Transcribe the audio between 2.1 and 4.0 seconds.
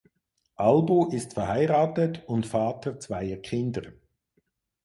und Vater zweier Kinder.